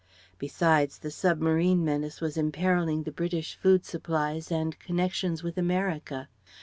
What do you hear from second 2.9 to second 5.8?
the British food supplies and connections with